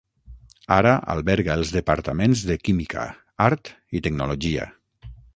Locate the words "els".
1.59-1.73